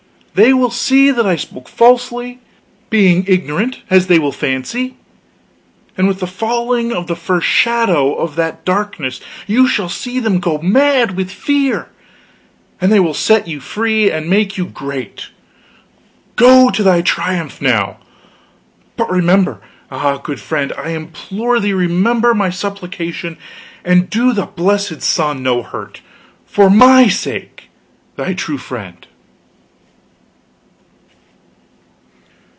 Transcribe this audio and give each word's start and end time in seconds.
They 0.33 0.53
will 0.53 0.71
see 0.71 1.11
that 1.11 1.25
I 1.27 1.35
spoke 1.35 1.67
falsely, 1.67 2.39
being 2.89 3.25
ignorant, 3.27 3.81
as 3.89 4.07
they 4.07 4.17
will 4.17 4.31
fancy 4.31 4.95
and 5.97 6.07
with 6.07 6.21
the 6.21 6.25
falling 6.25 6.93
of 6.93 7.07
the 7.07 7.17
first 7.17 7.45
shadow 7.45 8.13
of 8.15 8.37
that 8.37 8.63
darkness 8.63 9.19
you 9.45 9.67
shall 9.67 9.89
see 9.89 10.21
them 10.21 10.39
go 10.39 10.57
mad 10.59 11.17
with 11.17 11.29
fear; 11.29 11.89
and 12.79 12.93
they 12.93 12.99
will 13.01 13.13
set 13.13 13.49
you 13.49 13.59
free 13.59 14.09
and 14.09 14.29
make 14.29 14.57
you 14.57 14.63
great! 14.67 15.27
Go 16.37 16.69
to 16.69 16.81
thy 16.81 17.01
triumph, 17.01 17.61
now! 17.61 17.97
But 18.95 19.11
remember 19.11 19.59
ah, 19.91 20.15
good 20.17 20.39
friend, 20.39 20.71
I 20.77 20.91
implore 20.91 21.59
thee 21.59 21.73
remember 21.73 22.33
my 22.33 22.49
supplication, 22.51 23.37
and 23.83 24.09
do 24.09 24.31
the 24.31 24.45
blessed 24.45 25.01
sun 25.01 25.43
no 25.43 25.61
hurt. 25.61 25.99
For 26.45 26.69
my 26.69 27.09
sake, 27.09 27.69
thy 28.15 28.33
true 28.33 28.57
friend." 28.57 29.05